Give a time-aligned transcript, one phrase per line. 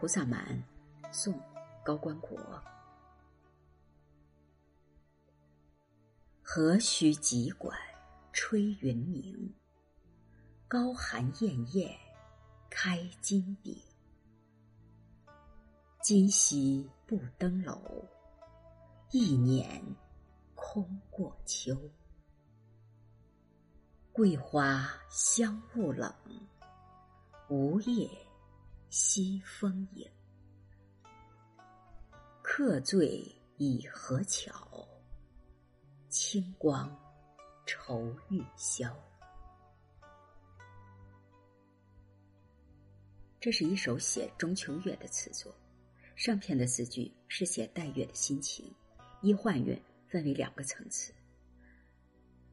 [0.00, 0.64] 菩萨蛮，
[1.12, 1.38] 宋，
[1.84, 2.38] 高观国。
[6.42, 7.78] 何须急管
[8.32, 9.54] 吹云鸣？
[10.66, 11.94] 高寒艳艳
[12.70, 13.78] 开金顶。
[16.00, 18.02] 今夕不登楼，
[19.10, 19.84] 一年
[20.54, 21.76] 空过秋。
[24.14, 26.10] 桂花香雾冷，
[27.50, 28.08] 梧叶。
[28.90, 30.10] 西风影，
[32.42, 33.24] 客醉
[33.56, 34.84] 已何巧？
[36.08, 36.90] 清光
[37.64, 38.92] 愁欲消。
[43.38, 45.54] 这是一首写中秋月的词作，
[46.16, 48.74] 上片的四句是写待月的心情，
[49.22, 51.14] 一换韵分为两个层次。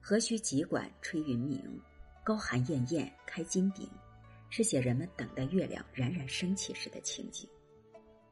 [0.00, 1.82] 何须急管吹云鸣，
[2.22, 3.90] 高寒艳艳开金顶。
[4.50, 7.48] 是写人们等待月亮冉冉升起时的情景。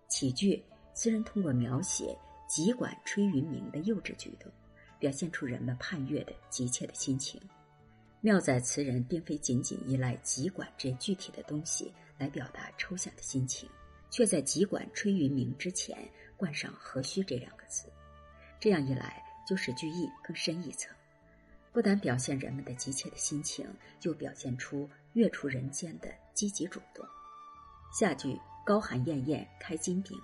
[0.09, 2.15] 起句，词人通过描写
[2.47, 4.53] 急管吹云鸣的幼稚举动，
[4.99, 7.41] 表现出人们盼月的急切的心情。
[8.21, 13.71] 妙在词人并非仅仅依赖急管这具体的东西来表达抽象的心情，
[14.11, 15.97] 却在急管吹云鸣之前
[16.37, 17.85] 冠上何须这两个字。
[18.59, 20.93] 这样一来，就使句意更深一层。
[21.71, 23.65] 不但表现人们的急切的心情，
[24.01, 27.05] 就表现出月出人间的积极主动。
[27.93, 30.17] 下句“高寒艳艳开金顶”，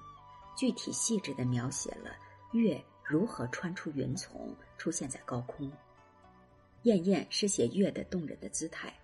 [0.57, 2.13] 具体细致地描写了
[2.53, 5.69] 月如何穿出云丛出现在高空。
[6.83, 8.95] 艳艳是写月的动人的姿态，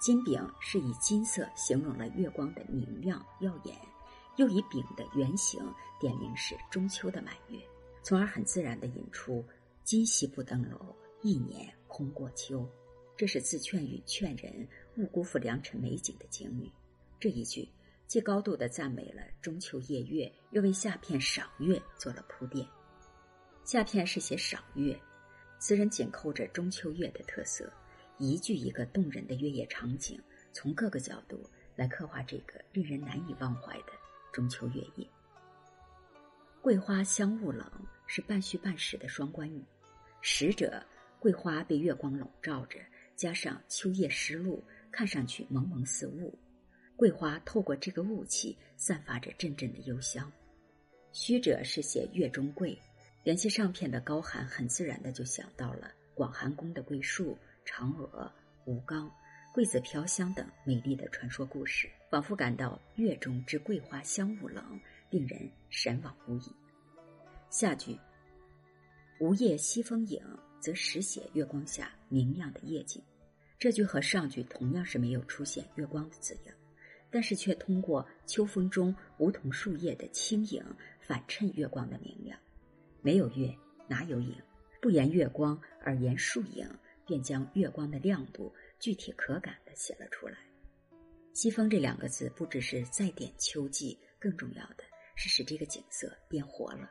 [0.00, 3.76] 金饼是以金色形容了月光的明亮耀眼，
[4.36, 5.60] 又以饼的圆形
[5.98, 7.58] 点明是中秋的满月，
[8.04, 9.44] 从而很自然地引出
[9.82, 10.94] “今夕不登楼”。
[11.22, 12.68] 一年空过秋，
[13.22, 16.68] 这是自劝与劝人勿辜负良辰美景的警语。
[17.20, 17.68] 这一句
[18.08, 22.66] 既高度的赞美了中秋夜月，又为下片赏月做了铺垫。
[23.62, 25.00] 下片是写赏月，
[25.60, 27.72] 词人紧扣着中秋月的特色，
[28.18, 30.20] 一句一个动人的月夜场景，
[30.50, 33.92] 从各个角度来刻画这个令人难以忘怀的
[34.32, 35.08] 中秋月夜。
[36.60, 37.70] 桂花香雾冷
[38.08, 39.64] 是半虚半实的双关语，
[40.22, 40.84] 实者。
[41.20, 42.80] 桂花被月光笼罩着，
[43.16, 46.36] 加上秋叶湿露，看上去蒙蒙似雾。
[46.96, 50.30] 桂花透过这个雾气，散发着阵阵的幽香。
[51.12, 52.78] 虚者是写月中桂，
[53.24, 57.36] 联系上片的高寒，很自然的就想到了广寒宫的桂树、
[57.66, 58.30] 嫦娥、
[58.66, 59.10] 吴刚、
[59.52, 64.80] 桂子飘香等美丽的传说故事，仿佛感到月中之桂花香雾冷，
[65.10, 66.52] 令人神往不已。
[67.50, 67.98] 下句，
[69.20, 70.22] 梧叶西风影。
[70.62, 73.02] 则实写月光下明亮的夜景，
[73.58, 76.54] 这句和上句同样是没有出现月光的字样，
[77.10, 80.64] 但是却通过秋风中梧桐树叶的轻影
[81.00, 82.38] 反衬月光的明亮。
[83.00, 83.52] 没有月
[83.88, 84.36] 哪有影？
[84.80, 86.64] 不言月光而言树影，
[87.04, 90.38] 便将月光的亮度具体可感的写了出来。
[91.32, 94.84] 西风这两个字不只是再点秋季，更重要的
[95.16, 96.88] 是使这个景色变活了，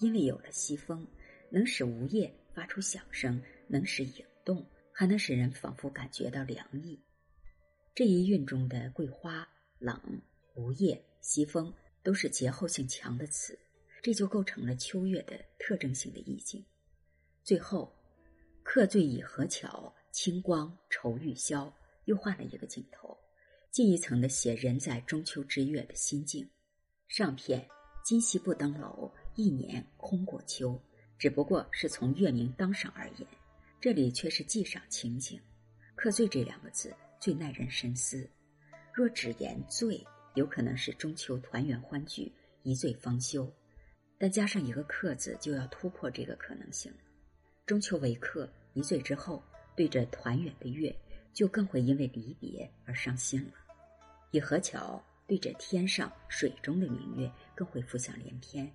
[0.00, 1.06] 因为有了西风，
[1.50, 2.34] 能使梧叶。
[2.54, 7.00] 发出响声，能使影动，还能使人仿佛感觉到凉意。
[7.94, 9.46] 这一韵中的桂花、
[9.78, 10.00] 冷、
[10.54, 13.58] 梧叶、西风，都是节后性强的词，
[14.02, 16.64] 这就构成了秋月的特征性的意境。
[17.42, 17.94] 最后，
[18.62, 21.74] 客醉倚河桥，清光愁欲消，
[22.04, 23.18] 又换了一个镜头，
[23.70, 26.48] 进一层的写人在中秋之月的心境。
[27.08, 27.68] 上片
[28.04, 30.80] 今夕不登楼，一年空过秋。
[31.22, 33.28] 只不过是从月明当上而言，
[33.80, 35.40] 这里却是记上情景。
[35.94, 38.28] 客醉这两个字最耐人深思。
[38.92, 42.32] 若只言醉，有可能是中秋团圆欢聚，
[42.64, 43.46] 一醉方休；
[44.18, 46.98] 但加上一个客字，就要突破这个可能性了。
[47.66, 49.40] 中秋为客，一醉之后，
[49.76, 50.92] 对着团圆的月，
[51.32, 53.52] 就更会因为离别而伤心了。
[54.32, 58.68] 以何巧对着天上水中的明月，更会浮想联翩。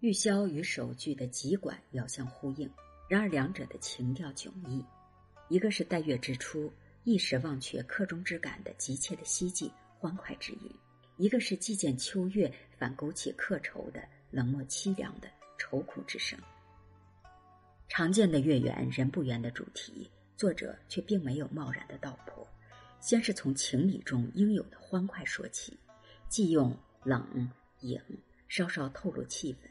[0.00, 2.70] 玉箫与首句的急管遥相呼应，
[3.08, 4.84] 然而两者的情调迥异。
[5.48, 6.70] 一个是待月之初，
[7.04, 10.70] 一时忘却客中之感的急切的希冀、欢快之意；
[11.16, 16.38] 一个是既见秋月，反勾起客愁的冷漠凄凉的愁苦之声。
[17.88, 22.46] 常见的月圆人不圆的主题，作者却并没有贸然的道破，
[23.00, 25.78] 先是从情理中应有的欢快说起，
[26.28, 27.50] 既用冷
[27.80, 27.98] 影
[28.46, 29.70] 稍稍透露气氛。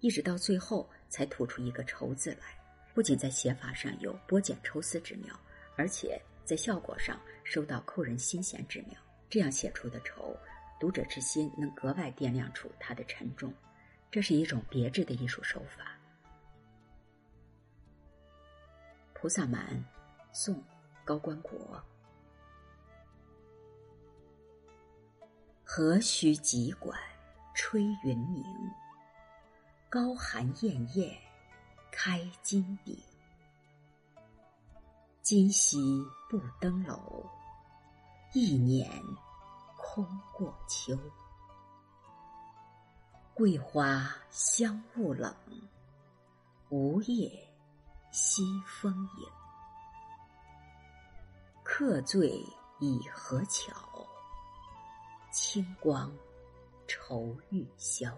[0.00, 2.58] 一直到最后才吐出一个“愁”字来，
[2.94, 5.34] 不仅在写法上有剥茧抽丝之妙，
[5.76, 8.98] 而且在效果上收到扣人心弦之妙。
[9.28, 10.36] 这样写出的愁，
[10.78, 13.52] 读者之心能格外掂量出它的沉重。
[14.10, 15.98] 这是一种别致的艺术手法。
[19.18, 19.66] 《菩萨蛮》，
[20.30, 20.54] 宋·
[21.04, 21.82] 高观国。
[25.64, 26.96] 何须急管
[27.54, 28.44] 吹云鸣？
[29.96, 31.18] 高寒艳艳
[31.90, 33.02] 开金顶。
[35.22, 37.24] 今夕不登楼，
[38.34, 39.02] 一年
[39.78, 40.94] 空过秋。
[43.32, 45.34] 桂花香雾冷，
[46.68, 47.48] 梧叶
[48.10, 49.26] 西风影。
[51.64, 52.44] 客醉
[52.80, 54.06] 已何巧？
[55.32, 56.14] 清光
[56.86, 58.14] 愁欲消。